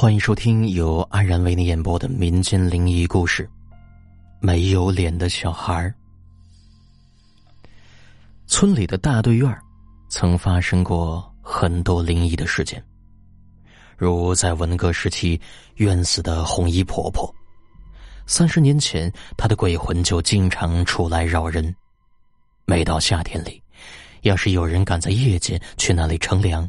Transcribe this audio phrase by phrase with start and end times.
[0.00, 3.44] 欢迎收听由安然为你演播的民间灵异故事
[4.40, 5.74] 《没有脸的小孩》。
[8.46, 9.54] 村里的大队院
[10.08, 12.82] 曾发生过很多灵异的事件，
[13.98, 15.38] 如在文革时期
[15.74, 17.30] 冤死的红衣婆婆。
[18.24, 21.76] 三十年前，她的鬼魂就经常出来扰人。
[22.64, 23.62] 每到夏天里，
[24.22, 26.66] 要是有人敢在夜间去那里乘凉，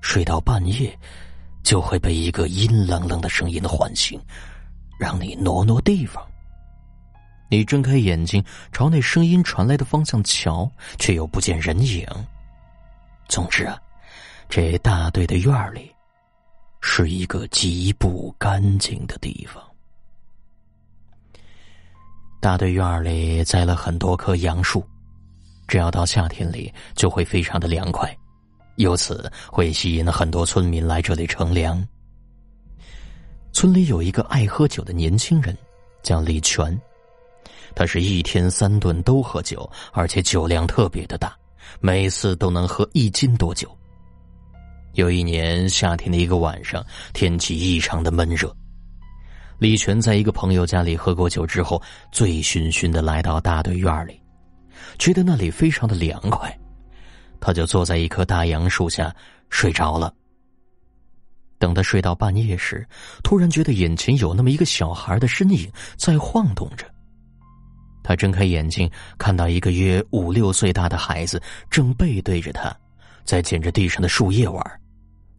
[0.00, 0.96] 睡到半夜。
[1.66, 4.20] 就会被一个阴冷冷的声音唤醒，
[5.00, 6.24] 让你挪挪地方。
[7.50, 12.06] 你睁开眼睛朝那声音传来的方向瞧，却又不见人影。
[13.28, 13.76] 总之啊，
[14.48, 15.92] 这大队的院里
[16.80, 19.60] 是一个极不干净的地方。
[22.40, 24.86] 大队院里栽了很多棵杨树，
[25.66, 28.16] 只要到夏天里就会非常的凉快。
[28.76, 31.86] 由此会吸引很多村民来这里乘凉。
[33.52, 35.56] 村里有一个爱喝酒的年轻人，
[36.02, 36.78] 叫李全，
[37.74, 41.34] 他是一天三顿都喝酒，而且酒量特别的大，
[41.80, 43.74] 每次都能喝一斤多酒。
[44.92, 48.54] 有一年夏天的一个晚上，天气异常的闷热，
[49.58, 51.80] 李全在一个朋友家里喝过酒之后，
[52.12, 54.20] 醉醺醺的来到大队院里，
[54.98, 56.54] 觉得那里非常的凉快。
[57.40, 59.14] 他就坐在一棵大杨树下
[59.50, 60.12] 睡着了。
[61.58, 62.86] 等他睡到半夜时，
[63.22, 66.86] 突然觉得眼前有那么一个小孩的身影在晃动着。
[68.02, 72.76] 他睁开眼睛，看到一个约五六岁大的孩子正背对着他，
[73.24, 74.80] 在捡着地上的树叶玩，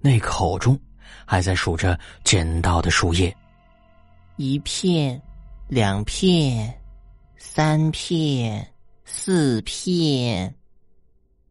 [0.01, 0.77] 那口中
[1.25, 3.33] 还在数着捡到的树叶，
[4.35, 5.21] 一片，
[5.69, 6.73] 两片，
[7.37, 8.67] 三片，
[9.05, 10.53] 四片。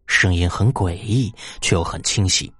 [0.06, 2.52] 声音很诡异，却又很清晰。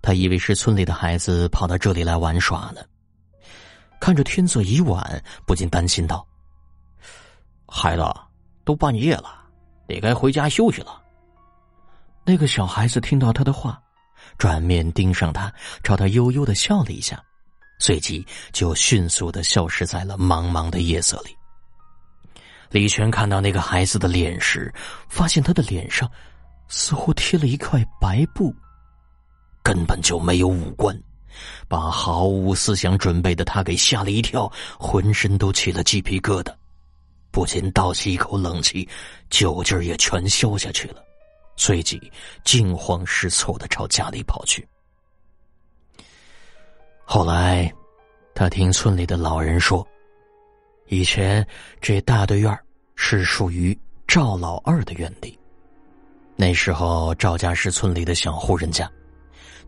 [0.00, 2.80] 他以为是村里的孩子跑到这里来玩耍呢。
[4.00, 6.26] 看着天色已晚，不禁担心道
[7.68, 8.02] ：“孩子，
[8.64, 9.44] 都半夜了，
[9.86, 11.00] 得该回家休息了。”
[12.26, 13.80] 那个小孩子听到他的话，
[14.38, 15.52] 转面盯上他，
[15.84, 17.22] 朝他悠悠的笑了一下，
[17.78, 21.36] 随即就迅速的消失在了茫茫的夜色里。
[22.70, 24.72] 李全看到那个孩子的脸时，
[25.08, 26.10] 发现他的脸上。
[26.74, 28.52] 似乎贴了一块白布，
[29.62, 30.98] 根本就没有五官，
[31.68, 36.50] 把毫无思想准备的他给吓了一跳，浑身都起了鸡皮疙瘩，
[37.30, 38.88] 不禁倒吸一口冷气，
[39.28, 41.04] 酒劲儿也全消下去了，
[41.56, 42.10] 随即
[42.42, 44.66] 惊慌失措的朝家里跑去。
[47.04, 47.70] 后来，
[48.34, 49.86] 他听村里的老人说，
[50.86, 51.46] 以前
[51.82, 52.58] 这大队院
[52.96, 53.78] 是属于
[54.08, 55.38] 赵老二的院地。
[56.36, 58.90] 那时候，赵家是村里的小户人家，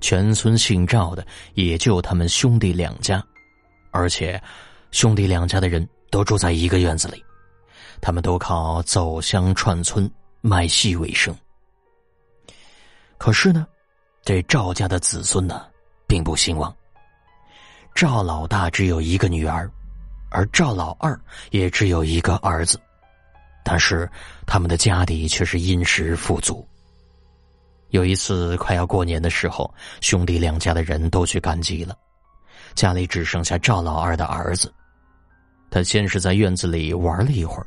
[0.00, 3.24] 全村姓赵的也就他们兄弟两家，
[3.92, 4.42] 而且
[4.90, 7.22] 兄弟两家的人都住在一个院子里，
[8.00, 10.10] 他们都靠走乡串村
[10.40, 11.34] 卖戏为生。
[13.18, 13.66] 可是呢，
[14.22, 15.66] 这赵家的子孙呢，
[16.06, 16.74] 并不兴旺。
[17.94, 19.70] 赵老大只有一个女儿，
[20.30, 21.18] 而赵老二
[21.50, 22.80] 也只有一个儿子。
[23.64, 24.08] 但是
[24.46, 26.64] 他们的家底却是殷实富足。
[27.90, 31.96] 有一次快要过年的时候，兄弟两家的人都去赶集了，
[32.74, 34.72] 家里只剩下赵老二的儿子。
[35.70, 37.66] 他先是在院子里玩了一会儿，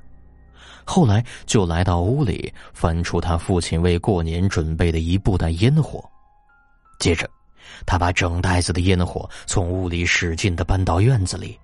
[0.86, 6.04] 后来就来到屋里翻出他父亲为过年准备的一布袋烟火，
[7.00, 7.30] 接着
[7.86, 11.60] 他把整袋子的烟火从屋里使劲的搬到院子里，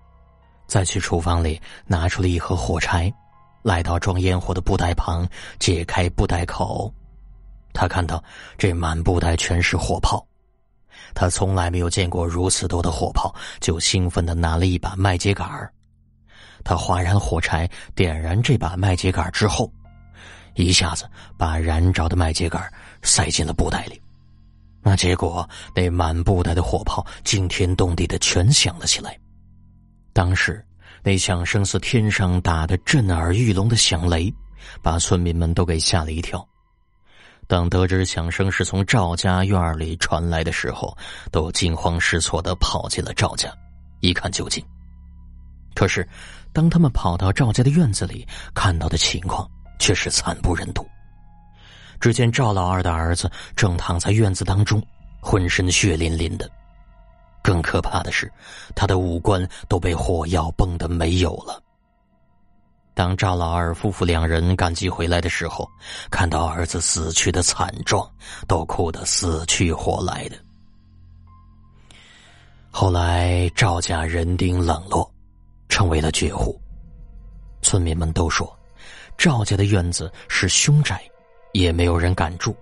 [0.68, 3.14] 再去厨房里拿出了一盒火柴。
[3.64, 5.26] 来到装烟火的布袋旁，
[5.58, 6.94] 解开布袋口，
[7.72, 8.22] 他看到
[8.58, 10.24] 这满布袋全是火炮，
[11.16, 15.72] 他从来没有见过如此多的火炮，就兴奋的拿了一把麦秸秆儿。
[16.66, 19.72] 他划燃火柴，点燃这把麦秸秆之后，
[20.56, 22.62] 一下子把燃着的麦秸秆
[23.02, 24.02] 塞进了布袋里。
[24.82, 29.18] 那结果，那满布袋的火炮惊天动地的全响了起来。
[30.12, 30.62] 当时。
[31.04, 34.34] 那响声似天上打的震耳欲聋的响雷，
[34.82, 36.48] 把村民们都给吓了一跳。
[37.46, 40.98] 当得知响声是从赵家院里传来的时候，
[41.30, 43.54] 都惊慌失措的跑进了赵家，
[44.00, 44.64] 一看究竟。
[45.76, 46.08] 可是，
[46.54, 49.46] 当他们跑到赵家的院子里，看到的情况
[49.80, 50.88] 却是惨不忍睹。
[52.00, 54.82] 只见赵老二的儿子正躺在院子当中，
[55.20, 56.50] 浑身血淋淋的。
[57.44, 58.32] 更可怕的是，
[58.74, 61.62] 他的五官都被火药崩得没有了。
[62.96, 65.68] 当赵老二夫妇两人赶集回来的时候，
[66.10, 68.10] 看到儿子死去的惨状，
[68.48, 70.38] 都哭得死去活来的。
[72.72, 75.12] 后来赵家人丁冷落，
[75.70, 76.60] 成为了绝户。
[77.62, 78.58] 村民们都说，
[79.18, 81.02] 赵家的院子是凶宅，
[81.54, 82.56] 也没有人敢住。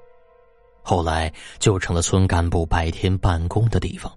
[0.82, 4.12] 后来就成了村干部白天办公的地方。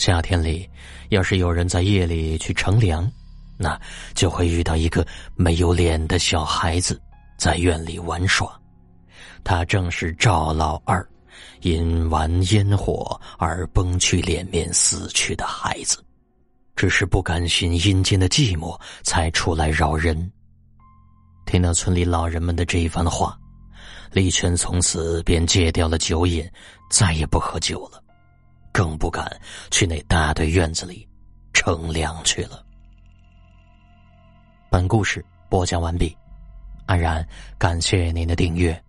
[0.00, 0.66] 夏天里，
[1.10, 3.06] 要是有人在夜里去乘凉，
[3.58, 3.78] 那
[4.14, 5.06] 就会遇到一个
[5.36, 6.98] 没有脸的小孩子
[7.36, 8.50] 在院里玩耍。
[9.44, 11.06] 他正是赵老二。
[11.60, 16.02] 因玩烟火而崩去脸面死去的孩子，
[16.74, 20.32] 只是不甘心阴间的寂寞，才出来扰人。
[21.44, 23.38] 听到村里老人们的这一番话，
[24.12, 26.46] 李全从此便戒掉了酒瘾，
[26.90, 27.99] 再也不喝酒了，
[28.72, 29.30] 更不敢
[29.70, 31.06] 去那大队院子里
[31.52, 32.64] 乘凉去了。
[34.70, 36.16] 本故事播讲完毕，
[36.86, 37.26] 安然
[37.58, 38.80] 感谢您的订阅。